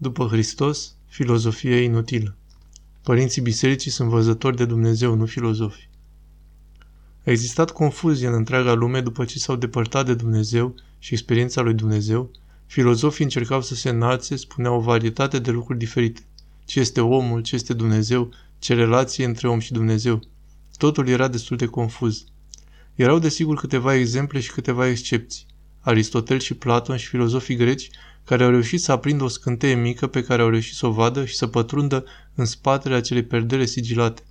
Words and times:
După 0.00 0.26
Hristos, 0.26 0.94
filozofia 1.06 1.82
inutilă. 1.82 2.36
Părinții 3.02 3.42
bisericii 3.42 3.90
sunt 3.90 4.08
văzători 4.08 4.56
de 4.56 4.64
Dumnezeu, 4.64 5.14
nu 5.14 5.26
filozofi. 5.26 5.88
A 7.26 7.30
existat 7.30 7.70
confuzie 7.70 8.26
în 8.26 8.32
întreaga 8.34 8.72
lume 8.72 9.00
după 9.00 9.24
ce 9.24 9.38
s-au 9.38 9.56
depărtat 9.56 10.06
de 10.06 10.14
Dumnezeu 10.14 10.74
și 10.98 11.12
experiența 11.12 11.60
lui 11.60 11.74
Dumnezeu, 11.74 12.30
filozofii 12.66 13.24
încercau 13.24 13.62
să 13.62 13.74
se 13.74 13.88
înalțe, 13.88 14.36
spuneau 14.36 14.76
o 14.76 14.80
varietate 14.80 15.38
de 15.38 15.50
lucruri 15.50 15.78
diferite. 15.78 16.20
Ce 16.64 16.80
este 16.80 17.00
omul, 17.00 17.40
ce 17.40 17.54
este 17.54 17.72
Dumnezeu, 17.72 18.30
ce 18.58 18.74
relație 18.74 19.24
între 19.24 19.48
om 19.48 19.58
și 19.58 19.72
Dumnezeu. 19.72 20.22
Totul 20.76 21.08
era 21.08 21.28
destul 21.28 21.56
de 21.56 21.66
confuz. 21.66 22.24
Erau 22.94 23.18
desigur 23.18 23.56
câteva 23.56 23.94
exemple 23.94 24.40
și 24.40 24.52
câteva 24.52 24.88
excepții. 24.88 25.46
Aristotel 25.80 26.38
și 26.38 26.54
Platon 26.54 26.96
și 26.96 27.06
filozofii 27.06 27.56
greci 27.56 27.90
care 28.24 28.44
au 28.44 28.50
reușit 28.50 28.80
să 28.80 28.92
aprindă 28.92 29.24
o 29.24 29.28
scânteie 29.28 29.74
mică 29.74 30.06
pe 30.06 30.22
care 30.22 30.42
au 30.42 30.48
reușit 30.48 30.74
să 30.74 30.86
o 30.86 30.90
vadă 30.90 31.24
și 31.24 31.34
să 31.34 31.46
pătrundă 31.46 32.04
în 32.34 32.44
spatele 32.44 32.94
acelei 32.94 33.22
perdele 33.22 33.64
sigilate. 33.64 34.22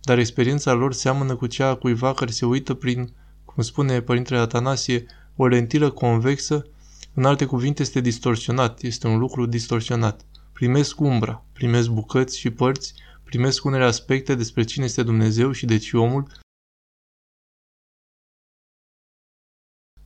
Dar 0.00 0.18
experiența 0.18 0.72
lor 0.72 0.92
seamănă 0.92 1.36
cu 1.36 1.46
cea 1.46 1.68
a 1.68 1.74
cuiva 1.74 2.14
care 2.14 2.30
se 2.30 2.46
uită 2.46 2.74
prin, 2.74 3.12
cum 3.44 3.62
spune 3.62 4.00
părintele 4.00 4.38
Atanasie, 4.38 5.06
o 5.36 5.46
lentilă 5.46 5.90
convexă, 5.90 6.66
în 7.14 7.24
alte 7.24 7.44
cuvinte 7.44 7.82
este 7.82 8.00
distorsionat, 8.00 8.82
este 8.82 9.06
un 9.06 9.18
lucru 9.18 9.46
distorsionat. 9.46 10.24
Primesc 10.52 11.00
umbra, 11.00 11.44
primesc 11.52 11.88
bucăți 11.88 12.38
și 12.38 12.50
părți, 12.50 12.94
primesc 13.24 13.64
unele 13.64 13.84
aspecte 13.84 14.34
despre 14.34 14.64
cine 14.64 14.84
este 14.84 15.02
Dumnezeu 15.02 15.52
și 15.52 15.66
de 15.66 15.76
ce 15.76 15.96
omul, 15.96 16.26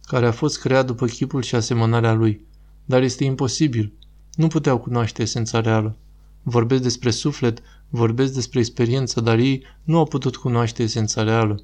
care 0.09 0.27
a 0.27 0.33
fost 0.33 0.61
creat 0.61 0.87
după 0.87 1.07
chipul 1.07 1.43
și 1.43 1.55
asemănarea 1.55 2.13
lui. 2.13 2.47
Dar 2.85 3.03
este 3.03 3.25
imposibil. 3.25 3.93
Nu 4.35 4.47
puteau 4.47 4.79
cunoaște 4.79 5.23
esența 5.23 5.61
reală. 5.61 5.97
Vorbesc 6.43 6.83
despre 6.83 7.11
suflet, 7.11 7.63
vorbesc 7.89 8.33
despre 8.33 8.59
experiență, 8.59 9.21
dar 9.21 9.39
ei 9.39 9.65
nu 9.83 9.99
au 9.99 10.05
putut 10.05 10.37
cunoaște 10.37 10.83
esența 10.83 11.23
reală. 11.23 11.63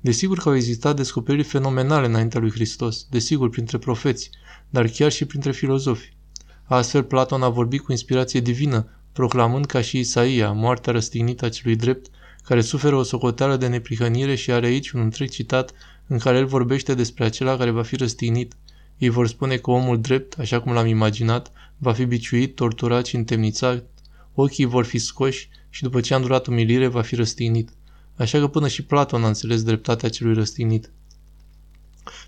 Desigur 0.00 0.38
că 0.38 0.48
au 0.48 0.54
existat 0.54 0.96
descoperiri 0.96 1.42
fenomenale 1.42 2.06
înaintea 2.06 2.40
lui 2.40 2.50
Hristos, 2.50 3.06
desigur 3.10 3.50
printre 3.50 3.78
profeți, 3.78 4.30
dar 4.70 4.86
chiar 4.86 5.12
și 5.12 5.24
printre 5.24 5.52
filozofi. 5.52 6.16
Astfel, 6.64 7.02
Platon 7.02 7.42
a 7.42 7.48
vorbit 7.48 7.80
cu 7.80 7.90
inspirație 7.90 8.40
divină, 8.40 8.88
proclamând 9.12 9.66
ca 9.66 9.80
și 9.80 9.98
Isaia 9.98 10.52
moartea 10.52 10.92
răstignită 10.92 11.44
a 11.44 11.48
celui 11.48 11.76
drept, 11.76 12.10
care 12.44 12.60
suferă 12.60 12.96
o 12.96 13.02
socoteală 13.02 13.56
de 13.56 13.66
neprihănire 13.66 14.34
și 14.34 14.50
are 14.50 14.66
aici 14.66 14.90
un 14.90 15.00
întreg 15.00 15.28
citat 15.28 15.72
în 16.06 16.18
care 16.18 16.38
el 16.38 16.46
vorbește 16.46 16.94
despre 16.94 17.24
acela 17.24 17.56
care 17.56 17.70
va 17.70 17.82
fi 17.82 17.96
răstignit. 17.96 18.56
Ei 18.98 19.08
vor 19.08 19.26
spune 19.26 19.56
că 19.56 19.70
omul 19.70 20.00
drept, 20.00 20.38
așa 20.38 20.60
cum 20.60 20.72
l-am 20.72 20.86
imaginat, 20.86 21.52
va 21.78 21.92
fi 21.92 22.04
biciuit, 22.04 22.54
torturat 22.54 23.06
și 23.06 23.16
întemnițat, 23.16 23.84
ochii 24.34 24.64
vor 24.64 24.84
fi 24.84 24.98
scoși 24.98 25.48
și 25.70 25.82
după 25.82 26.00
ce 26.00 26.12
a 26.12 26.16
îndurat 26.16 26.46
umilire 26.46 26.86
va 26.86 27.02
fi 27.02 27.14
răstignit. 27.14 27.70
Așa 28.16 28.38
că 28.38 28.46
până 28.48 28.68
și 28.68 28.84
Platon 28.84 29.24
a 29.24 29.26
înțeles 29.26 29.62
dreptatea 29.62 30.08
celui 30.08 30.34
răstignit. 30.34 30.90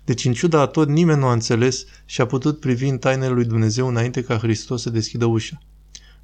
Deci, 0.05 0.25
în 0.25 0.33
ciuda 0.33 0.61
a 0.61 0.67
tot, 0.67 0.87
nimeni 0.87 1.19
nu 1.19 1.25
a 1.25 1.31
înțeles 1.31 1.85
și 2.05 2.21
a 2.21 2.25
putut 2.25 2.59
privi 2.59 2.87
în 2.87 2.97
tainele 2.97 3.33
lui 3.33 3.45
Dumnezeu 3.45 3.87
înainte 3.87 4.23
ca 4.23 4.37
Hristos 4.37 4.81
să 4.81 4.89
deschidă 4.89 5.25
ușa. 5.25 5.61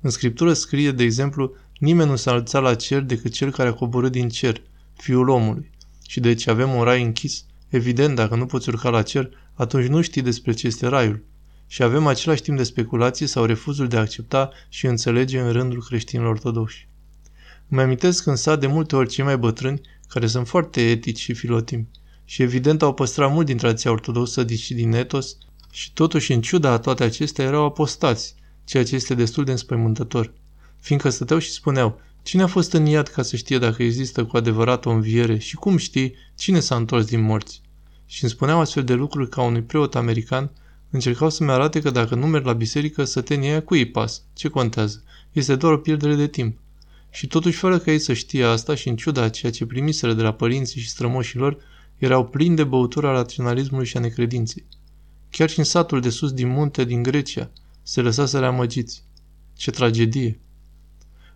În 0.01 0.09
Scriptură 0.09 0.53
scrie, 0.53 0.91
de 0.91 1.03
exemplu, 1.03 1.55
nimeni 1.79 2.09
nu 2.09 2.15
s-a 2.15 2.31
alțat 2.31 2.61
la 2.61 2.75
cer 2.75 3.01
decât 3.01 3.31
cel 3.31 3.51
care 3.51 3.69
a 3.69 3.73
coborât 3.73 4.11
din 4.11 4.29
cer, 4.29 4.61
Fiul 4.95 5.29
omului. 5.29 5.71
Și 6.07 6.19
deci 6.19 6.47
avem 6.47 6.73
un 6.73 6.83
rai 6.83 7.03
închis. 7.03 7.43
Evident, 7.69 8.15
dacă 8.15 8.35
nu 8.35 8.45
poți 8.45 8.69
urca 8.69 8.89
la 8.89 9.01
cer, 9.01 9.29
atunci 9.53 9.87
nu 9.87 10.01
știi 10.01 10.21
despre 10.21 10.53
ce 10.53 10.67
este 10.67 10.87
raiul. 10.87 11.23
Și 11.67 11.83
avem 11.83 12.07
același 12.07 12.41
timp 12.41 12.57
de 12.57 12.63
speculație 12.63 13.27
sau 13.27 13.45
refuzul 13.45 13.87
de 13.87 13.97
a 13.97 13.99
accepta 13.99 14.49
și 14.69 14.85
înțelege 14.85 15.39
în 15.39 15.51
rândul 15.51 15.83
creștinilor 15.83 16.31
ortodoxi. 16.31 16.87
Îmi 17.69 17.81
amintesc 17.81 18.25
în 18.25 18.35
sat 18.35 18.59
de 18.59 18.67
multe 18.67 18.95
ori 18.95 19.09
cei 19.09 19.23
mai 19.23 19.37
bătrâni, 19.37 19.81
care 20.07 20.27
sunt 20.27 20.47
foarte 20.47 20.89
etici 20.89 21.19
și 21.19 21.33
filotimi, 21.33 21.87
și 22.25 22.41
evident 22.41 22.81
au 22.81 22.93
păstrat 22.93 23.31
mult 23.31 23.45
din 23.45 23.57
tradiția 23.57 23.91
ortodoxă 23.91 24.47
și 24.47 24.73
din 24.73 24.93
etos, 24.93 25.37
și 25.71 25.93
totuși 25.93 26.33
în 26.33 26.41
ciuda 26.41 26.71
a 26.71 26.79
toate 26.79 27.03
acestea 27.03 27.45
erau 27.45 27.65
apostați, 27.65 28.35
ceea 28.63 28.83
ce 28.83 28.95
este 28.95 29.15
destul 29.15 29.43
de 29.43 29.51
înspăimântător. 29.51 30.33
Fiindcă 30.79 31.09
stăteau 31.09 31.39
și 31.39 31.51
spuneau, 31.51 32.01
cine 32.25 32.41
a 32.43 32.47
fost 32.47 32.73
în 32.73 32.85
iad 32.85 33.07
ca 33.07 33.21
să 33.21 33.35
știe 33.35 33.57
dacă 33.57 33.83
există 33.83 34.25
cu 34.25 34.37
adevărat 34.37 34.85
o 34.85 34.89
înviere 34.89 35.37
și 35.37 35.55
cum 35.55 35.77
știi 35.77 36.15
cine 36.35 36.59
s-a 36.59 36.75
întors 36.75 37.05
din 37.05 37.21
morți? 37.21 37.61
Și 38.05 38.23
îmi 38.23 38.31
spuneau 38.31 38.59
astfel 38.59 38.83
de 38.83 38.93
lucruri 38.93 39.29
ca 39.29 39.41
unui 39.41 39.61
preot 39.61 39.95
american, 39.95 40.51
încercau 40.89 41.29
să-mi 41.29 41.51
arate 41.51 41.81
că 41.81 41.89
dacă 41.89 42.15
nu 42.15 42.25
merg 42.25 42.45
la 42.45 42.53
biserică, 42.53 43.03
sătenii 43.03 43.49
aia 43.49 43.61
cu 43.61 43.75
ei 43.75 43.85
pas. 43.85 44.23
Ce 44.33 44.47
contează? 44.47 45.03
Este 45.31 45.55
doar 45.55 45.73
o 45.73 45.77
pierdere 45.77 46.15
de 46.15 46.27
timp. 46.27 46.57
Și 47.11 47.27
totuși, 47.27 47.57
fără 47.57 47.77
ca 47.77 47.91
ei 47.91 47.99
să 47.99 48.13
știe 48.13 48.43
asta 48.43 48.75
și 48.75 48.87
în 48.87 48.95
ciuda 48.95 49.21
a 49.21 49.29
ceea 49.29 49.51
ce 49.51 49.65
primiseră 49.65 50.13
de 50.13 50.21
la 50.21 50.33
părinții 50.33 50.81
și 50.81 50.89
strămoșilor, 50.89 51.57
erau 51.97 52.25
plini 52.25 52.55
de 52.55 52.63
băutura 52.63 53.11
raționalismului 53.11 53.85
și 53.85 53.97
a 53.97 53.99
necredinței. 53.99 54.65
Chiar 55.29 55.49
și 55.49 55.59
în 55.59 55.65
satul 55.65 56.01
de 56.01 56.09
sus 56.09 56.31
din 56.31 56.47
munte 56.47 56.83
din 56.83 57.03
Grecia 57.03 57.51
se 57.81 58.01
lăsaseră 58.01 58.45
amăgiți. 58.45 59.03
Ce 59.55 59.71
tragedie! 59.71 60.39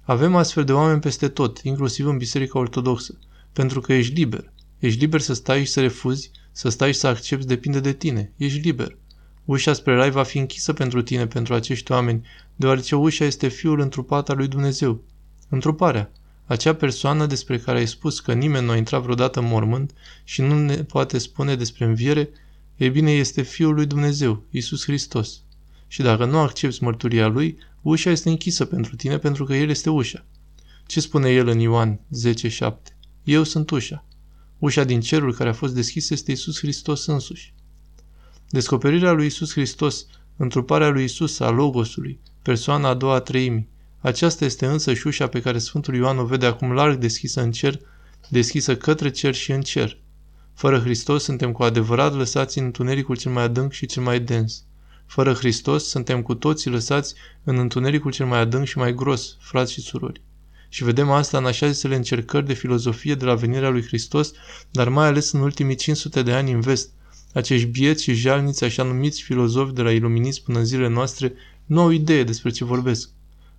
Avem 0.09 0.36
astfel 0.36 0.64
de 0.64 0.74
oameni 0.74 1.00
peste 1.00 1.28
tot, 1.28 1.59
inclusiv 1.59 2.08
în 2.08 2.18
Biserica 2.18 2.59
Ortodoxă, 2.59 3.18
pentru 3.53 3.81
că 3.81 3.94
ești 3.94 4.14
liber. 4.14 4.52
Ești 4.80 5.00
liber 5.00 5.22
să 5.22 5.34
stai 5.34 5.64
și 5.64 5.72
să 5.72 5.81
refuzi, 5.81 6.31
să 6.52 6.70
stai 6.70 6.92
și 6.92 7.00
să 7.00 7.08
accepti 7.08 7.46
depinde 7.46 7.80
de 7.80 7.94
tine. 7.94 8.31
Ești 8.38 8.59
liber. 8.59 8.98
Ușa 9.46 9.74
spre 9.74 9.96
rai 9.96 10.12
va 10.12 10.24
fi 10.24 10.38
închisă 10.38 10.74
pentru 10.74 11.02
tine, 11.02 11.28
pentru 11.28 11.53
acești 11.53 11.92
oameni, 11.92 12.28
deoarece 12.56 12.96
ușa 12.96 13.25
este 13.25 13.48
Fiul 13.48 13.80
întrupat 13.80 14.30
al 14.30 14.38
lui 14.38 14.48
Dumnezeu. 14.48 15.02
Întruparea. 15.50 16.12
Acea 16.46 16.75
persoană 16.75 17.25
despre 17.25 17.58
care 17.58 17.78
ai 17.78 17.88
spus 17.88 18.19
că 18.19 18.34
nimeni 18.34 18.66
nu 18.66 18.72
a 18.72 18.75
intrat 18.75 19.02
vreodată 19.02 19.40
în 19.40 19.46
mormânt 19.46 19.94
și 20.24 20.42
nu 20.42 20.59
ne 20.59 20.75
poate 20.75 21.18
spune 21.18 21.56
despre 21.56 21.86
înviere, 21.86 22.30
e 22.75 22.90
bine, 22.90 23.12
este 23.12 23.42
Fiul 23.42 23.74
lui 23.74 23.86
Dumnezeu, 23.86 24.44
Isus 24.50 24.84
Hristos. 24.84 25.42
Și 25.88 26.02
dacă 26.02 26.25
nu 26.25 26.40
accepti 26.40 26.84
mărturia 26.84 27.28
Lui, 27.28 27.58
ușa 27.82 28.10
este 28.10 28.30
închisă 28.30 28.66
pentru 28.66 28.96
tine 28.96 29.18
pentru 29.18 29.44
că 29.44 29.56
El 29.56 29.70
este 29.70 29.90
ușa. 29.90 30.26
Ce 30.86 31.00
spune 31.00 31.30
El 31.30 31.48
în 31.48 31.60
Ioan 31.60 32.00
10.7? 32.28 32.72
Eu 33.24 33.44
sunt 33.44 33.70
ușa. 33.70 34.06
Ușa 34.60 34.84
din 34.84 35.02
cerul 35.02 35.34
care 35.34 35.50
a 35.50 35.54
fost 35.54 35.74
deschisă 35.74 36.14
este 36.14 36.32
Isus 36.32 36.60
Hristos 36.60 37.06
însuși. 37.06 37.54
Descoperirea 38.50 39.12
lui 39.12 39.26
Isus 39.26 39.52
Hristos, 39.52 40.06
întruparea 40.38 40.90
lui 40.90 41.04
Isus 41.04 41.40
a 41.40 41.50
Logosului, 41.50 42.20
persoana 42.42 42.90
a 42.90 42.94
doua 42.94 43.16
a 43.16 43.20
treimii, 43.20 43.70
aceasta 44.00 44.46
este 44.46 44.66
însă 44.66 44.94
și 44.94 45.08
ușa 45.08 45.28
pe 45.28 45.42
care 45.42 45.58
Sfântul 45.58 45.96
Ioan 45.96 46.18
o 46.18 46.26
vede 46.26 46.46
acum 46.46 46.72
larg 46.72 47.00
deschisă 47.00 47.42
în 47.42 47.52
cer, 47.52 47.80
deschisă 48.30 48.78
către 48.78 49.10
cer 49.10 49.34
și 49.34 49.52
în 49.52 49.62
cer. 49.62 49.98
Fără 50.54 50.80
Hristos 50.80 51.24
suntem 51.24 51.52
cu 51.52 51.64
adevărat 51.64 52.16
lăsați 52.16 52.58
în 52.58 52.66
întunericul 52.66 53.18
cel 53.18 53.32
mai 53.32 53.44
adânc 53.44 53.72
și 53.72 53.86
cel 53.86 54.04
mai 54.04 54.20
dens. 54.20 54.64
Fără 55.09 55.34
Hristos 55.34 55.88
suntem 55.88 56.22
cu 56.22 56.36
toții 56.36 56.70
lăsați 56.70 57.14
în 57.44 57.58
întunericul 57.58 58.12
cel 58.12 58.25
mai 58.25 58.40
adânc 58.40 58.68
și 58.68 58.78
mai 58.78 58.94
gros, 58.94 59.38
frați 59.40 59.72
și 59.74 59.81
surori. 59.81 60.22
Și 60.68 60.84
vedem 60.84 61.12
asta 61.12 61.38
în 61.38 61.46
așa 61.46 61.68
zisele 61.68 61.96
încercări 61.96 62.46
de 62.46 62.53
filozofie 62.53 63.16
de 63.16 63.25
la 63.25 63.36
venirea 63.36 63.69
lui 63.69 63.86
Hristos, 63.86 64.31
dar 64.72 64.90
mai 64.90 65.08
ales 65.08 65.31
în 65.31 65.42
ultimii 65.42 65.75
500 65.75 66.22
de 66.22 66.31
ani 66.31 66.52
în 66.52 66.59
vest. 66.59 66.90
Acești 67.34 67.68
bieți 67.68 68.03
și 68.03 68.14
jalniți, 68.14 68.64
așa 68.64 68.84
numiți 68.84 69.22
filozofi 69.22 69.74
de 69.74 69.81
la 69.81 69.92
iluminism 69.92 70.44
până 70.44 70.58
în 70.58 70.66
zilele 70.66 70.90
noastre, 70.90 71.34
nu 71.66 71.81
au 71.81 71.90
idee 71.90 72.24
despre 72.24 72.50
ce 72.50 72.64
vorbesc. 72.64 73.09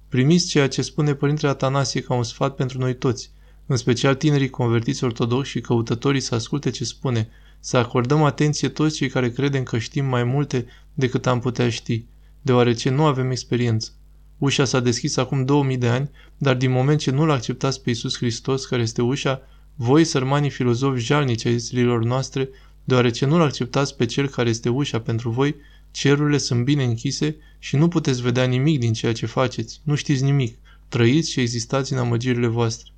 Primiți 0.09 0.47
ceea 0.47 0.69
ce 0.69 0.83
spune 0.83 1.15
Părintele 1.15 1.51
Atanasie 1.51 2.01
ca 2.01 2.15
un 2.15 2.23
sfat 2.23 2.55
pentru 2.55 2.79
noi 2.79 2.97
toți, 2.97 3.31
în 3.71 3.77
special 3.77 4.15
tinerii 4.15 4.51
convertiți 4.51 5.05
ortodoxi 5.05 5.51
și 5.51 5.61
căutătorii 5.61 6.21
să 6.21 6.35
asculte 6.35 6.71
ce 6.71 6.85
spune, 6.85 7.29
să 7.61 7.77
acordăm 7.77 8.23
atenție 8.23 8.69
toți 8.69 8.97
cei 8.97 9.09
care 9.09 9.31
credem 9.31 9.63
că 9.63 9.79
știm 9.79 10.05
mai 10.05 10.25
multe 10.25 10.67
decât 10.95 11.27
am 11.27 11.41
putea 11.41 11.71
ști, 11.71 12.05
deoarece 12.43 12.91
nu 12.91 13.05
avem 13.05 13.31
experiență. 13.31 13.91
Ușa 14.39 14.65
s-a 14.65 14.81
deschis 14.81 15.17
acum 15.17 15.45
2000 15.45 15.77
de 15.77 15.89
ani, 15.89 16.11
dar 16.39 16.57
din 16.57 16.71
moment 16.71 17.01
ce 17.01 17.11
nu-L 17.11 17.31
acceptați 17.31 17.83
pe 17.83 17.89
Iisus 17.89 18.17
Hristos, 18.17 18.67
care 18.67 18.83
este 18.83 19.03
ușa, 19.03 19.43
voi, 19.75 20.05
sărmanii 20.05 20.51
filozofi 20.51 21.05
jalnici 21.05 21.45
ai 21.45 21.59
zilelor 21.59 22.05
noastre, 22.05 22.49
deoarece 22.85 23.27
nu-L 23.27 23.41
acceptați 23.41 23.97
pe 23.97 24.07
Cel 24.07 24.29
care 24.29 24.49
este 24.49 24.69
ușa 24.69 25.01
pentru 25.01 25.31
voi, 25.31 25.57
cerurile 25.91 26.39
sunt 26.39 26.65
bine 26.65 26.85
închise 26.85 27.37
și 27.59 27.77
nu 27.77 27.89
puteți 27.89 28.23
vedea 28.23 28.45
nimic 28.45 28.79
din 28.79 28.93
ceea 28.93 29.13
ce 29.13 29.27
faceți. 29.27 29.81
Nu 29.85 29.95
știți 29.95 30.23
nimic. 30.23 30.59
Trăiți 30.89 31.31
și 31.31 31.41
existați 31.41 31.93
în 31.93 31.99
amăgirile 31.99 32.47
voastre. 32.47 32.91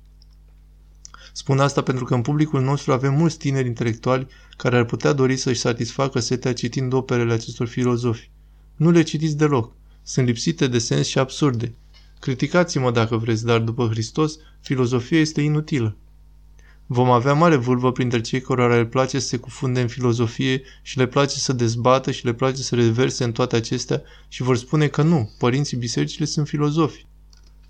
Spun 1.35 1.59
asta 1.59 1.81
pentru 1.81 2.05
că 2.05 2.13
în 2.13 2.21
publicul 2.21 2.61
nostru 2.61 2.91
avem 2.91 3.13
mulți 3.13 3.37
tineri 3.37 3.67
intelectuali 3.67 4.27
care 4.57 4.77
ar 4.77 4.85
putea 4.85 5.13
dori 5.13 5.35
să-și 5.35 5.59
satisfacă 5.59 6.19
setea 6.19 6.53
citind 6.53 6.93
operele 6.93 7.33
acestor 7.33 7.67
filozofi. 7.67 8.29
Nu 8.75 8.91
le 8.91 9.01
citiți 9.01 9.37
deloc. 9.37 9.73
Sunt 10.03 10.25
lipsite 10.25 10.67
de 10.67 10.77
sens 10.77 11.07
și 11.07 11.19
absurde. 11.19 11.73
Criticați-mă 12.19 12.91
dacă 12.91 13.17
vreți, 13.17 13.45
dar 13.45 13.59
după 13.59 13.87
Hristos, 13.87 14.37
filozofia 14.61 15.19
este 15.19 15.41
inutilă. 15.41 15.95
Vom 16.85 17.09
avea 17.09 17.33
mare 17.33 17.55
vâlvă 17.55 17.91
printre 17.91 18.21
cei 18.21 18.41
cărora 18.41 18.75
le 18.75 18.85
place 18.85 19.19
să 19.19 19.27
se 19.27 19.37
cufunde 19.37 19.81
în 19.81 19.87
filozofie 19.87 20.61
și 20.81 20.97
le 20.97 21.07
place 21.07 21.37
să 21.39 21.53
dezbată 21.53 22.11
și 22.11 22.25
le 22.25 22.33
place 22.33 22.61
să 22.61 22.75
reverse 22.75 23.23
în 23.23 23.31
toate 23.31 23.55
acestea 23.55 24.01
și 24.27 24.43
vor 24.43 24.57
spune 24.57 24.87
că 24.87 25.01
nu, 25.01 25.31
părinții 25.37 25.77
bisericii 25.77 26.25
sunt 26.25 26.47
filozofi. 26.47 27.05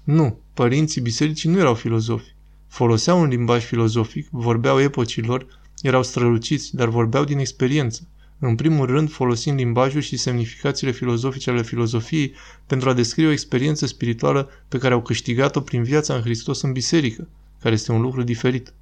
Nu, 0.03 0.39
părinții 0.53 1.01
bisericii 1.01 1.49
nu 1.49 1.57
erau 1.57 1.73
filozofi. 1.73 2.35
Foloseau 2.73 3.19
un 3.21 3.27
limbaj 3.27 3.63
filozofic, 3.63 4.27
vorbeau 4.31 4.79
epocilor, 4.79 5.45
erau 5.81 6.03
străluciți, 6.03 6.75
dar 6.75 6.87
vorbeau 6.87 7.23
din 7.23 7.37
experiență. 7.37 8.07
În 8.39 8.55
primul 8.55 8.85
rând, 8.85 9.11
folosind 9.11 9.57
limbajul 9.57 10.01
și 10.01 10.17
semnificațiile 10.17 10.91
filozofice 10.91 11.49
ale 11.49 11.61
filozofiei 11.61 12.33
pentru 12.67 12.89
a 12.89 12.93
descrie 12.93 13.27
o 13.27 13.31
experiență 13.31 13.85
spirituală 13.85 14.49
pe 14.67 14.77
care 14.77 14.93
au 14.93 15.01
câștigat-o 15.01 15.61
prin 15.61 15.83
viața 15.83 16.13
în 16.13 16.21
Hristos 16.21 16.61
în 16.61 16.71
biserică, 16.71 17.27
care 17.61 17.73
este 17.73 17.91
un 17.91 18.01
lucru 18.01 18.23
diferit. 18.23 18.73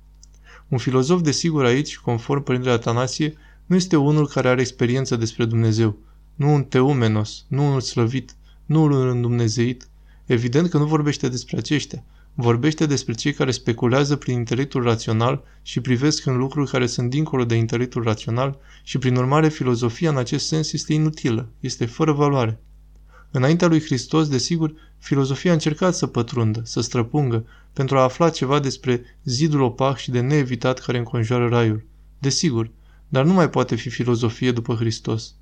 Un 0.68 0.78
filozof, 0.78 1.22
desigur, 1.22 1.66
aici, 1.66 1.98
conform 1.98 2.44
Părintele 2.44 2.74
Atanasie, 2.74 3.34
nu 3.66 3.76
este 3.76 3.96
unul 3.96 4.28
care 4.28 4.48
are 4.48 4.62
experiență 4.62 5.16
despre 5.16 5.46
Dumnezeu, 5.46 5.98
nu 6.36 6.54
un 6.54 6.64
teumenos, 6.64 7.46
nu 7.48 7.66
unul 7.68 7.82
slăvit, 7.82 8.36
nu 8.66 8.84
unul 8.84 9.10
îndumnezeit. 9.10 9.88
Evident 10.26 10.70
că 10.70 10.78
nu 10.78 10.86
vorbește 10.86 11.30
despre 11.30 11.58
aceștia, 11.58 12.04
vorbește 12.34 12.86
despre 12.86 13.14
cei 13.14 13.34
care 13.34 13.52
speculează 13.52 14.16
prin 14.16 14.38
intelectul 14.38 14.84
rațional 14.84 15.44
și 15.62 15.80
privesc 15.80 16.26
în 16.26 16.38
lucruri 16.38 16.70
care 16.70 16.86
sunt 16.86 17.10
dincolo 17.10 17.46
de 17.46 17.56
intelectul 17.56 18.04
rațional 18.04 18.58
și 18.84 18.98
prin 18.98 19.16
urmare 19.16 19.50
filozofia 19.50 20.10
în 20.10 20.18
acest 20.18 20.48
sens 20.48 20.72
este 20.72 20.94
inutilă, 20.94 21.50
este 21.60 21.86
fără 21.86 22.12
valoare. 22.12 22.60
Înaintea 23.32 23.68
lui 23.68 23.82
Hristos, 23.82 24.28
desigur, 24.28 24.74
filozofia 24.98 25.52
a 25.52 25.54
încercat 25.54 25.96
să 25.96 26.08
pătrundă, 26.08 26.62
să 26.64 26.82
străpungă, 26.82 27.46
pentru 27.74 27.98
a 27.98 28.04
afla 28.04 28.30
ceva 28.30 28.60
despre 28.60 29.04
zidul 29.24 29.62
opac 29.62 29.98
și 29.98 30.12
de 30.12 30.20
neevitat 30.20 30.80
care 30.80 30.98
înconjoară 30.98 31.48
raiul. 31.48 31.86
Desigur, 32.20 32.72
dar 33.08 33.26
nu 33.26 33.34
mai 33.34 33.50
poate 33.50 33.76
fi 33.76 33.90
filozofie 33.90 34.52
după 34.52 34.76
Hristos. 34.76 35.34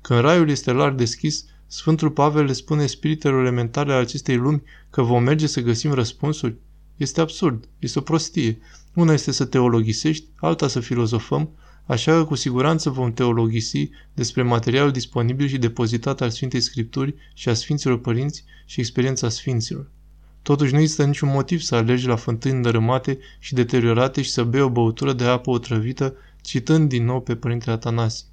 Când 0.00 0.20
raiul 0.20 0.48
este 0.48 0.72
larg 0.72 0.96
deschis, 0.96 1.44
Sfântul 1.66 2.10
Pavel 2.10 2.44
le 2.44 2.52
spune 2.52 2.86
spiritelor 2.86 3.40
elementare 3.40 3.92
ale 3.92 4.00
acestei 4.00 4.36
lumi 4.36 4.62
că 4.90 5.02
vom 5.02 5.22
merge 5.22 5.46
să 5.46 5.60
găsim 5.60 5.92
răspunsuri? 5.92 6.56
Este 6.96 7.20
absurd, 7.20 7.68
este 7.78 7.98
o 7.98 8.02
prostie. 8.02 8.58
Una 8.94 9.12
este 9.12 9.32
să 9.32 9.44
teologisești, 9.44 10.26
alta 10.36 10.68
să 10.68 10.80
filozofăm, 10.80 11.50
așa 11.86 12.12
că 12.12 12.24
cu 12.24 12.34
siguranță 12.34 12.90
vom 12.90 13.12
teologisi 13.12 13.90
despre 14.14 14.42
materialul 14.42 14.90
disponibil 14.90 15.46
și 15.46 15.58
depozitat 15.58 16.20
al 16.20 16.30
Sfintei 16.30 16.60
Scripturi 16.60 17.14
și 17.34 17.48
a 17.48 17.54
Sfinților 17.54 18.00
Părinți 18.00 18.44
și 18.66 18.80
experiența 18.80 19.28
Sfinților. 19.28 19.90
Totuși 20.42 20.72
nu 20.72 20.80
există 20.80 21.04
niciun 21.04 21.28
motiv 21.28 21.60
să 21.60 21.74
alergi 21.74 22.06
la 22.06 22.16
fântâni 22.16 22.62
dărâmate 22.62 23.18
și 23.38 23.54
deteriorate 23.54 24.22
și 24.22 24.30
să 24.30 24.44
bei 24.44 24.60
o 24.60 24.68
băutură 24.68 25.12
de 25.12 25.24
apă 25.24 25.50
otrăvită, 25.50 26.14
citând 26.42 26.88
din 26.88 27.04
nou 27.04 27.20
pe 27.20 27.36
Părintele 27.36 27.72
Atanasie. 27.72 28.26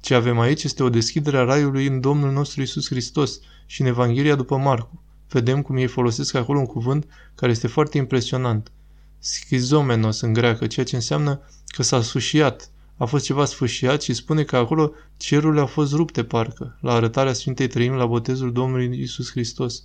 Ce 0.00 0.14
avem 0.14 0.38
aici 0.38 0.64
este 0.64 0.82
o 0.82 0.88
deschidere 0.88 1.36
a 1.36 1.44
raiului 1.44 1.86
în 1.86 2.00
Domnul 2.00 2.32
nostru 2.32 2.62
Isus 2.62 2.86
Hristos 2.86 3.40
și 3.66 3.80
în 3.80 3.86
Evanghelia 3.86 4.34
după 4.34 4.56
Marcu. 4.56 5.02
Vedem 5.30 5.62
cum 5.62 5.76
ei 5.76 5.86
folosesc 5.86 6.34
acolo 6.34 6.58
un 6.58 6.66
cuvânt 6.66 7.06
care 7.34 7.52
este 7.52 7.66
foarte 7.66 7.98
impresionant. 7.98 8.70
Schizomenos 9.18 10.20
în 10.20 10.32
greacă, 10.32 10.66
ceea 10.66 10.86
ce 10.86 10.94
înseamnă 10.94 11.40
că 11.66 11.82
s-a 11.82 12.02
sfâșiat, 12.02 12.70
a 12.96 13.04
fost 13.04 13.24
ceva 13.24 13.44
sfâșiat 13.44 14.02
și 14.02 14.12
spune 14.12 14.42
că 14.42 14.56
acolo 14.56 14.92
cerurile 15.16 15.60
au 15.60 15.66
fost 15.66 15.92
rupte 15.92 16.24
parcă, 16.24 16.78
la 16.80 16.92
arătarea 16.92 17.32
Sfintei 17.32 17.66
Trăim 17.66 17.92
la 17.92 18.06
botezul 18.06 18.52
Domnului 18.52 19.00
Isus 19.00 19.30
Hristos. 19.30 19.82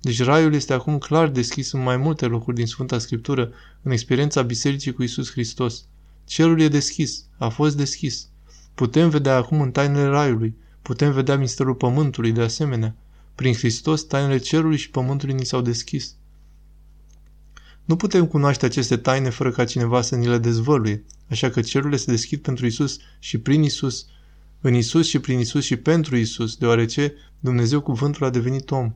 Deci 0.00 0.22
raiul 0.22 0.54
este 0.54 0.72
acum 0.72 0.98
clar 0.98 1.28
deschis 1.28 1.72
în 1.72 1.82
mai 1.82 1.96
multe 1.96 2.26
locuri 2.26 2.56
din 2.56 2.66
Sfânta 2.66 2.98
Scriptură, 2.98 3.52
în 3.82 3.90
experiența 3.90 4.42
Bisericii 4.42 4.92
cu 4.92 5.02
Isus 5.02 5.30
Hristos. 5.30 5.84
Cerul 6.24 6.60
e 6.60 6.68
deschis, 6.68 7.24
a 7.38 7.48
fost 7.48 7.76
deschis. 7.76 8.28
Putem 8.76 9.08
vedea 9.08 9.36
acum 9.36 9.60
în 9.60 9.70
tainele 9.70 10.04
raiului, 10.04 10.56
putem 10.82 11.12
vedea 11.12 11.36
misterul 11.36 11.74
pământului 11.74 12.32
de 12.32 12.40
asemenea. 12.40 12.96
Prin 13.34 13.54
Hristos, 13.54 14.02
tainele 14.02 14.38
cerului 14.38 14.76
și 14.76 14.90
pământului 14.90 15.34
ni 15.34 15.44
s-au 15.44 15.60
deschis. 15.60 16.14
Nu 17.84 17.96
putem 17.96 18.26
cunoaște 18.26 18.66
aceste 18.66 18.96
taine 18.96 19.30
fără 19.30 19.50
ca 19.50 19.64
cineva 19.64 20.00
să 20.00 20.16
ni 20.16 20.26
le 20.26 20.38
dezvăluie, 20.38 21.04
așa 21.30 21.50
că 21.50 21.60
cerurile 21.60 21.96
se 21.96 22.10
deschid 22.10 22.40
pentru 22.40 22.66
Isus 22.66 22.98
și 23.18 23.38
prin 23.38 23.62
Isus, 23.62 24.06
în 24.60 24.74
Isus 24.74 25.06
și 25.06 25.18
prin 25.18 25.38
Isus 25.38 25.64
și 25.64 25.76
pentru 25.76 26.16
Isus, 26.16 26.56
deoarece 26.56 27.14
Dumnezeu 27.40 27.80
cuvântul 27.80 28.26
a 28.26 28.30
devenit 28.30 28.70
om. 28.70 28.94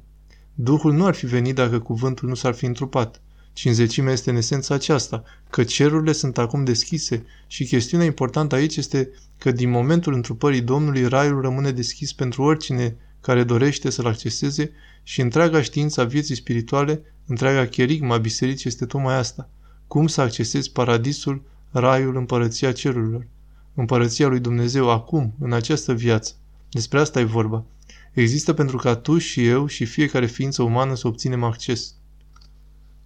Duhul 0.54 0.92
nu 0.92 1.06
ar 1.06 1.14
fi 1.14 1.26
venit 1.26 1.54
dacă 1.54 1.78
cuvântul 1.78 2.28
nu 2.28 2.34
s-ar 2.34 2.54
fi 2.54 2.64
întrupat. 2.64 3.22
Cinzecimea 3.52 4.12
este 4.12 4.30
în 4.30 4.36
esența 4.36 4.74
aceasta, 4.74 5.24
că 5.50 5.64
cerurile 5.64 6.12
sunt 6.12 6.38
acum 6.38 6.64
deschise 6.64 7.26
și 7.46 7.64
chestiunea 7.64 8.06
importantă 8.06 8.54
aici 8.54 8.76
este 8.76 9.10
că 9.38 9.50
din 9.50 9.70
momentul 9.70 10.14
întrupării 10.14 10.60
Domnului 10.60 11.08
raiul 11.08 11.40
rămâne 11.40 11.70
deschis 11.70 12.12
pentru 12.12 12.42
oricine 12.42 12.96
care 13.20 13.44
dorește 13.44 13.90
să-l 13.90 14.06
acceseze 14.06 14.70
și 15.02 15.20
întreaga 15.20 15.62
știință 15.62 16.00
a 16.00 16.04
vieții 16.04 16.34
spirituale, 16.34 17.02
întreaga 17.26 17.66
cherigma 17.66 18.16
bisericii 18.16 18.68
este 18.68 18.86
tocmai 18.86 19.16
asta. 19.16 19.48
Cum 19.86 20.06
să 20.06 20.20
accesezi 20.20 20.72
paradisul, 20.72 21.42
raiul, 21.70 22.16
împărăția 22.16 22.72
cerurilor. 22.72 23.26
Împărăția 23.74 24.28
lui 24.28 24.40
Dumnezeu 24.40 24.90
acum, 24.90 25.34
în 25.38 25.52
această 25.52 25.92
viață. 25.92 26.34
Despre 26.70 26.98
asta 27.00 27.20
e 27.20 27.24
vorba. 27.24 27.64
Există 28.12 28.52
pentru 28.52 28.76
ca 28.76 28.96
tu 28.96 29.18
și 29.18 29.46
eu 29.46 29.66
și 29.66 29.84
fiecare 29.84 30.26
ființă 30.26 30.62
umană 30.62 30.94
să 30.94 31.06
obținem 31.06 31.44
acces. 31.44 31.94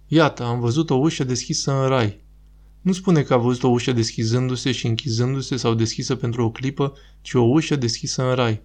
Iată, 0.07 0.43
am 0.43 0.59
văzut 0.59 0.89
o 0.89 0.95
ușă 0.95 1.23
deschisă 1.23 1.71
în 1.71 1.87
rai. 1.87 2.23
Nu 2.81 2.91
spune 2.91 3.21
că 3.21 3.33
a 3.33 3.37
văzut 3.37 3.63
o 3.63 3.67
ușă 3.67 3.91
deschizându-se 3.91 4.71
și 4.71 4.87
închizându-se 4.87 5.55
sau 5.55 5.73
deschisă 5.73 6.15
pentru 6.15 6.43
o 6.43 6.51
clipă, 6.51 6.93
ci 7.21 7.33
o 7.33 7.41
ușă 7.41 7.75
deschisă 7.75 8.29
în 8.29 8.35
rai. 8.35 8.61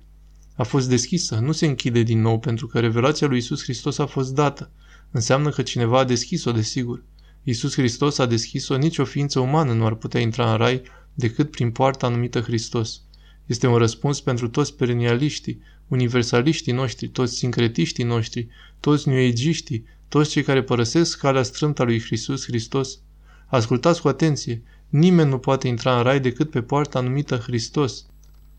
A 0.56 0.62
fost 0.62 0.88
deschisă, 0.88 1.34
nu 1.34 1.52
se 1.52 1.66
închide 1.66 2.02
din 2.02 2.20
nou 2.20 2.38
pentru 2.38 2.66
că 2.66 2.80
revelația 2.80 3.26
lui 3.26 3.38
Isus 3.38 3.62
Hristos 3.62 3.98
a 3.98 4.06
fost 4.06 4.34
dată. 4.34 4.70
Înseamnă 5.10 5.50
că 5.50 5.62
cineva 5.62 5.98
a 5.98 6.04
deschis-o, 6.04 6.52
desigur. 6.52 7.04
Isus 7.42 7.74
Hristos 7.74 8.18
a 8.18 8.26
deschis-o, 8.26 8.76
nicio 8.76 9.04
ființă 9.04 9.40
umană 9.40 9.72
nu 9.72 9.86
ar 9.86 9.94
putea 9.94 10.20
intra 10.20 10.50
în 10.50 10.56
rai 10.56 10.82
decât 11.14 11.50
prin 11.50 11.70
poarta 11.70 12.08
numită 12.08 12.40
Hristos. 12.40 13.00
Este 13.46 13.66
un 13.66 13.76
răspuns 13.76 14.20
pentru 14.20 14.48
toți 14.48 14.74
perenialiștii, 14.74 15.60
universaliștii 15.88 16.72
noștri, 16.72 17.08
toți 17.08 17.36
sincretiștii 17.36 18.04
noștri, 18.04 18.48
toți 18.80 19.08
nuegiștii, 19.08 19.84
toți 20.10 20.30
cei 20.30 20.42
care 20.42 20.62
părăsesc 20.62 21.18
calea 21.18 21.42
strâmtă 21.42 21.82
a 21.82 21.84
lui 21.84 22.04
Iisus 22.10 22.44
Hristos. 22.44 22.98
Ascultați 23.46 24.00
cu 24.00 24.08
atenție, 24.08 24.62
nimeni 24.88 25.28
nu 25.28 25.38
poate 25.38 25.68
intra 25.68 25.96
în 25.96 26.02
rai 26.02 26.20
decât 26.20 26.50
pe 26.50 26.62
poarta 26.62 27.00
numită 27.00 27.36
Hristos. 27.36 28.06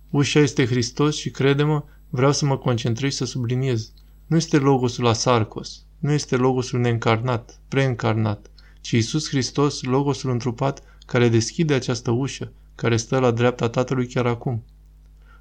Ușa 0.09 0.39
este 0.39 0.65
Hristos 0.65 1.15
și, 1.15 1.29
crede-mă, 1.29 1.83
vreau 2.09 2.31
să 2.31 2.45
mă 2.45 2.57
concentrez 2.57 3.11
și 3.11 3.17
să 3.17 3.25
subliniez. 3.25 3.91
Nu 4.25 4.35
este 4.35 4.57
logosul 4.57 5.07
asarcos, 5.07 5.83
nu 5.99 6.11
este 6.11 6.35
logosul 6.35 6.79
neîncarnat, 6.79 7.59
preîncarnat, 7.67 8.49
ci 8.81 8.91
Iisus 8.91 9.29
Hristos, 9.29 9.83
logosul 9.83 10.29
întrupat, 10.29 10.83
care 11.05 11.29
deschide 11.29 11.73
această 11.73 12.11
ușă, 12.11 12.51
care 12.75 12.97
stă 12.97 13.19
la 13.19 13.31
dreapta 13.31 13.69
Tatălui 13.69 14.07
chiar 14.07 14.25
acum. 14.25 14.63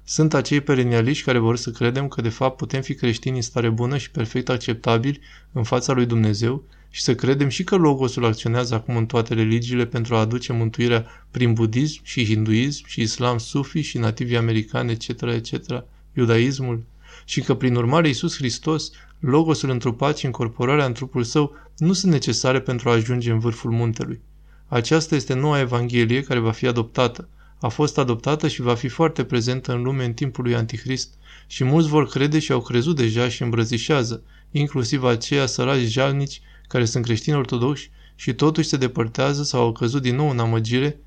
Sunt 0.03 0.33
acei 0.33 0.61
perenialiști 0.61 1.23
care 1.23 1.37
vor 1.37 1.55
să 1.57 1.69
credem 1.71 2.07
că 2.07 2.21
de 2.21 2.29
fapt 2.29 2.57
putem 2.57 2.81
fi 2.81 2.95
creștini 2.95 3.35
în 3.35 3.41
stare 3.41 3.69
bună 3.69 3.97
și 3.97 4.11
perfect 4.11 4.49
acceptabili 4.49 5.19
în 5.51 5.63
fața 5.63 5.93
lui 5.93 6.05
Dumnezeu 6.05 6.63
și 6.89 7.01
să 7.01 7.15
credem 7.15 7.49
și 7.49 7.63
că 7.63 7.75
Logosul 7.75 8.25
acționează 8.25 8.75
acum 8.75 8.95
în 8.95 9.05
toate 9.05 9.33
religiile 9.33 9.85
pentru 9.85 10.15
a 10.15 10.19
aduce 10.19 10.53
mântuirea 10.53 11.05
prin 11.31 11.53
budism 11.53 11.99
și 12.03 12.25
hinduism 12.25 12.87
și 12.87 13.01
islam 13.01 13.37
sufi 13.37 13.79
și 13.79 13.97
nativi 13.97 14.35
americani, 14.35 14.91
etc., 14.91 15.21
etc., 15.21 15.83
iudaismul, 16.13 16.83
și 17.25 17.41
că 17.41 17.53
prin 17.53 17.75
urmare 17.75 18.07
Iisus 18.07 18.35
Hristos, 18.35 18.91
Logosul 19.19 19.69
întrupat 19.69 20.17
și 20.17 20.25
incorporarea 20.25 20.85
în 20.85 20.93
trupul 20.93 21.23
său 21.23 21.55
nu 21.77 21.93
sunt 21.93 22.11
necesare 22.11 22.59
pentru 22.59 22.89
a 22.89 22.93
ajunge 22.93 23.31
în 23.31 23.39
vârful 23.39 23.71
muntelui. 23.71 24.21
Aceasta 24.67 25.15
este 25.15 25.33
noua 25.33 25.59
Evanghelie 25.59 26.23
care 26.23 26.39
va 26.39 26.51
fi 26.51 26.67
adoptată– 26.67 27.27
a 27.61 27.67
fost 27.67 27.97
adoptată 27.97 28.47
și 28.47 28.61
va 28.61 28.75
fi 28.75 28.87
foarte 28.87 29.23
prezentă 29.23 29.73
în 29.73 29.81
lume 29.81 30.05
în 30.05 30.13
timpul 30.13 30.43
lui 30.43 30.55
Antichrist 30.55 31.13
și 31.47 31.63
mulți 31.63 31.89
vor 31.89 32.07
crede 32.07 32.39
și 32.39 32.51
au 32.51 32.61
crezut 32.61 32.95
deja 32.95 33.29
și 33.29 33.41
îmbrățișează, 33.41 34.23
inclusiv 34.51 35.03
aceia 35.03 35.45
săraci 35.45 35.87
jalnici 35.87 36.41
care 36.67 36.85
sunt 36.85 37.03
creștini 37.03 37.35
ortodoxi 37.35 37.89
și 38.15 38.33
totuși 38.33 38.67
se 38.67 38.77
depărtează 38.77 39.43
sau 39.43 39.61
au 39.61 39.71
căzut 39.71 40.01
din 40.01 40.15
nou 40.15 40.29
în 40.29 40.39
amăgire, 40.39 40.99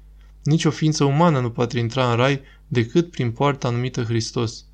nici 0.42 0.64
o 0.64 0.70
ființă 0.70 1.04
umană 1.04 1.40
nu 1.40 1.50
poate 1.50 1.78
intra 1.78 2.10
în 2.10 2.16
rai 2.16 2.40
decât 2.68 3.10
prin 3.10 3.30
poarta 3.30 3.70
numită 3.70 4.02
Hristos. 4.02 4.64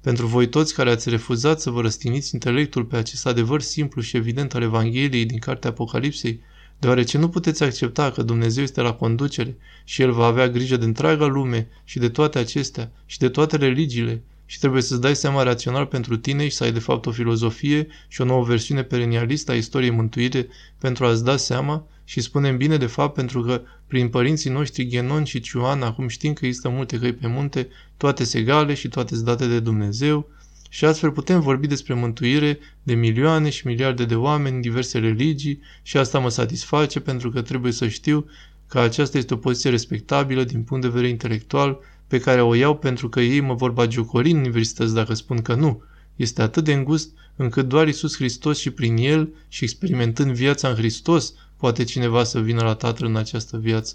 Pentru 0.00 0.26
voi 0.26 0.48
toți 0.48 0.74
care 0.74 0.90
ați 0.90 1.08
refuzat 1.08 1.60
să 1.60 1.70
vă 1.70 1.80
răstiniți 1.80 2.34
intelectul 2.34 2.84
pe 2.84 2.96
acest 2.96 3.26
adevăr 3.26 3.60
simplu 3.60 4.00
și 4.00 4.16
evident 4.16 4.54
al 4.54 4.62
Evangheliei 4.62 5.24
din 5.24 5.38
Cartea 5.38 5.70
Apocalipsei, 5.70 6.40
deoarece 6.82 7.18
nu 7.18 7.28
puteți 7.28 7.62
accepta 7.62 8.10
că 8.10 8.22
Dumnezeu 8.22 8.62
este 8.62 8.80
la 8.80 8.92
conducere 8.92 9.56
și 9.84 10.02
El 10.02 10.12
va 10.12 10.26
avea 10.26 10.48
grijă 10.48 10.76
de 10.76 10.84
întreaga 10.84 11.26
lume 11.26 11.68
și 11.84 11.98
de 11.98 12.08
toate 12.08 12.38
acestea 12.38 12.90
și 13.06 13.18
de 13.18 13.28
toate 13.28 13.56
religiile 13.56 14.22
și 14.46 14.58
trebuie 14.58 14.82
să-ți 14.82 15.00
dai 15.00 15.16
seama 15.16 15.42
rațional 15.42 15.86
pentru 15.86 16.16
tine 16.16 16.48
și 16.48 16.54
să 16.54 16.64
ai 16.64 16.72
de 16.72 16.78
fapt 16.78 17.06
o 17.06 17.10
filozofie 17.10 17.86
și 18.08 18.20
o 18.20 18.24
nouă 18.24 18.44
versiune 18.44 18.82
perenialistă 18.82 19.50
a 19.50 19.54
istoriei 19.54 19.90
mântuire 19.90 20.48
pentru 20.78 21.04
a-ți 21.04 21.24
da 21.24 21.36
seama 21.36 21.86
și 22.04 22.20
spunem 22.20 22.56
bine 22.56 22.76
de 22.76 22.86
fapt 22.86 23.14
pentru 23.14 23.42
că 23.42 23.62
prin 23.86 24.08
părinții 24.08 24.50
noștri 24.50 24.88
Genon 24.88 25.24
și 25.24 25.40
Ciuan 25.40 25.82
acum 25.82 26.08
știm 26.08 26.32
că 26.32 26.46
există 26.46 26.68
multe 26.68 26.98
căi 26.98 27.12
pe 27.12 27.26
munte, 27.26 27.68
toate 27.96 28.24
egale 28.32 28.74
și 28.74 28.88
toate 28.88 29.16
date 29.16 29.46
de 29.46 29.60
Dumnezeu 29.60 30.28
și 30.74 30.84
astfel 30.84 31.10
putem 31.10 31.40
vorbi 31.40 31.66
despre 31.66 31.94
mântuire 31.94 32.58
de 32.82 32.94
milioane 32.94 33.50
și 33.50 33.66
miliarde 33.66 34.04
de 34.04 34.14
oameni 34.14 34.54
în 34.54 34.60
diverse 34.60 34.98
religii 34.98 35.60
și 35.82 35.96
asta 35.96 36.18
mă 36.18 36.28
satisface 36.28 37.00
pentru 37.00 37.30
că 37.30 37.42
trebuie 37.42 37.72
să 37.72 37.88
știu 37.88 38.26
că 38.66 38.78
aceasta 38.78 39.18
este 39.18 39.34
o 39.34 39.36
poziție 39.36 39.70
respectabilă 39.70 40.44
din 40.44 40.62
punct 40.62 40.82
de 40.82 40.88
vedere 40.88 41.08
intelectual 41.08 41.78
pe 42.06 42.18
care 42.18 42.42
o 42.42 42.54
iau 42.54 42.76
pentru 42.76 43.08
că 43.08 43.20
ei 43.20 43.40
mă 43.40 43.54
vor 43.54 43.70
bagiocori 43.70 44.30
în 44.30 44.36
universități 44.36 44.94
dacă 44.94 45.14
spun 45.14 45.42
că 45.42 45.54
nu. 45.54 45.82
Este 46.16 46.42
atât 46.42 46.64
de 46.64 46.72
îngust 46.72 47.10
încât 47.36 47.68
doar 47.68 47.88
Isus 47.88 48.16
Hristos 48.16 48.58
și 48.58 48.70
prin 48.70 48.96
El 48.96 49.28
și 49.48 49.64
experimentând 49.64 50.32
viața 50.32 50.68
în 50.68 50.74
Hristos 50.74 51.34
poate 51.56 51.84
cineva 51.84 52.24
să 52.24 52.40
vină 52.40 52.62
la 52.62 52.74
Tatăl 52.74 53.06
în 53.06 53.16
această 53.16 53.58
viață. 53.58 53.94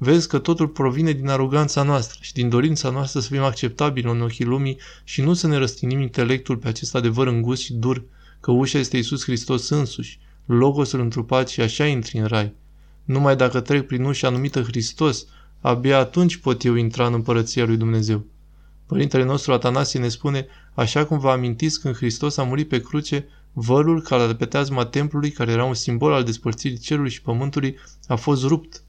Vezi 0.00 0.28
că 0.28 0.38
totul 0.38 0.68
provine 0.68 1.12
din 1.12 1.28
aroganța 1.28 1.82
noastră 1.82 2.18
și 2.20 2.32
din 2.32 2.48
dorința 2.48 2.90
noastră 2.90 3.20
să 3.20 3.28
fim 3.28 3.42
acceptabili 3.42 4.10
în 4.10 4.20
ochii 4.20 4.44
lumii 4.44 4.78
și 5.04 5.20
nu 5.20 5.34
să 5.34 5.46
ne 5.46 5.56
răstinim 5.56 6.00
intelectul 6.00 6.56
pe 6.56 6.68
acest 6.68 6.94
adevăr 6.94 7.26
îngust 7.26 7.62
și 7.62 7.72
dur, 7.72 8.04
că 8.40 8.50
ușa 8.50 8.78
este 8.78 8.96
Isus 8.96 9.22
Hristos 9.22 9.68
însuși, 9.68 10.18
logosul 10.46 11.00
întrupat 11.00 11.48
și 11.48 11.60
așa 11.60 11.86
intri 11.86 12.18
în 12.18 12.26
rai. 12.26 12.54
Numai 13.04 13.36
dacă 13.36 13.60
trec 13.60 13.86
prin 13.86 14.04
ușa 14.04 14.28
numită 14.28 14.62
Hristos, 14.62 15.26
abia 15.60 15.98
atunci 15.98 16.36
pot 16.36 16.64
eu 16.64 16.74
intra 16.74 17.06
în 17.06 17.12
împărăția 17.12 17.64
lui 17.64 17.76
Dumnezeu. 17.76 18.24
Părintele 18.86 19.24
nostru 19.24 19.52
Atanasie 19.52 20.00
ne 20.00 20.08
spune, 20.08 20.46
așa 20.74 21.04
cum 21.04 21.18
vă 21.18 21.30
amintiți 21.30 21.80
când 21.80 21.96
Hristos 21.96 22.36
a 22.36 22.42
murit 22.42 22.68
pe 22.68 22.80
cruce, 22.80 23.28
vălul 23.52 24.02
care 24.02 24.26
de 24.26 24.34
pe 24.34 24.44
teazma 24.44 24.84
templului, 24.86 25.30
care 25.30 25.52
era 25.52 25.64
un 25.64 25.74
simbol 25.74 26.12
al 26.12 26.24
despărțirii 26.24 26.78
cerului 26.78 27.10
și 27.10 27.22
pământului, 27.22 27.76
a 28.06 28.16
fost 28.16 28.44
rupt. 28.44 28.82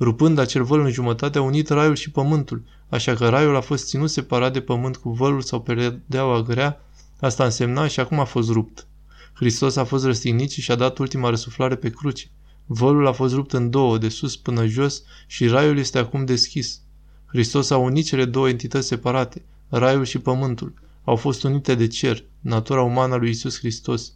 Rupând 0.00 0.38
acel 0.38 0.62
văl 0.62 0.80
în 0.80 0.90
jumătate, 0.90 1.38
a 1.38 1.42
unit 1.42 1.68
raiul 1.68 1.94
și 1.94 2.10
pământul, 2.10 2.62
așa 2.88 3.14
că 3.14 3.28
raiul 3.28 3.56
a 3.56 3.60
fost 3.60 3.86
ținut 3.86 4.10
separat 4.10 4.52
de 4.52 4.60
pământ 4.60 4.96
cu 4.96 5.10
vălul 5.10 5.40
sau 5.40 5.60
peredeaua 5.60 6.42
grea, 6.42 6.80
asta 7.20 7.44
însemna 7.44 7.86
și 7.86 8.00
acum 8.00 8.20
a 8.20 8.24
fost 8.24 8.50
rupt. 8.50 8.86
Hristos 9.32 9.76
a 9.76 9.84
fost 9.84 10.04
răstignit 10.04 10.50
și 10.50 10.60
și-a 10.60 10.74
dat 10.74 10.98
ultima 10.98 11.28
răsuflare 11.28 11.74
pe 11.74 11.90
cruce. 11.90 12.30
Vălul 12.66 13.06
a 13.06 13.12
fost 13.12 13.34
rupt 13.34 13.52
în 13.52 13.70
două, 13.70 13.98
de 13.98 14.08
sus 14.08 14.36
până 14.36 14.66
jos, 14.66 15.02
și 15.26 15.46
raiul 15.46 15.78
este 15.78 15.98
acum 15.98 16.24
deschis. 16.24 16.80
Hristos 17.26 17.70
a 17.70 17.76
unit 17.76 18.04
cele 18.04 18.24
două 18.24 18.48
entități 18.48 18.86
separate, 18.86 19.42
raiul 19.68 20.04
și 20.04 20.18
pământul. 20.18 20.74
Au 21.04 21.16
fost 21.16 21.42
unite 21.42 21.74
de 21.74 21.86
cer, 21.86 22.24
natura 22.40 22.82
umană 22.82 23.14
a 23.14 23.16
lui 23.16 23.30
Isus 23.30 23.58
Hristos. 23.58 24.12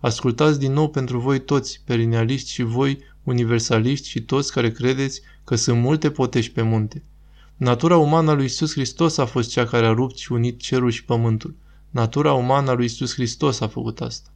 Ascultați 0.00 0.58
din 0.58 0.72
nou 0.72 0.88
pentru 0.88 1.18
voi 1.18 1.40
toți, 1.40 1.82
perinealiști 1.84 2.50
și 2.50 2.62
voi, 2.62 2.98
universaliști 3.28 4.08
și 4.08 4.22
toți 4.22 4.52
care 4.52 4.70
credeți 4.70 5.20
că 5.44 5.54
sunt 5.54 5.80
multe 5.80 6.10
potești 6.10 6.52
pe 6.52 6.62
munte. 6.62 7.02
Natura 7.56 7.96
umană 7.96 8.30
a 8.30 8.34
lui 8.34 8.44
Isus 8.44 8.72
Hristos 8.72 9.18
a 9.18 9.24
fost 9.24 9.50
cea 9.50 9.64
care 9.64 9.86
a 9.86 9.92
rupt 9.92 10.16
și 10.16 10.32
unit 10.32 10.60
cerul 10.60 10.90
și 10.90 11.04
pământul. 11.04 11.54
Natura 11.90 12.32
umană 12.32 12.70
a 12.70 12.74
lui 12.74 12.84
Isus 12.84 13.12
Hristos 13.12 13.60
a 13.60 13.68
făcut 13.68 14.00
asta. 14.00 14.30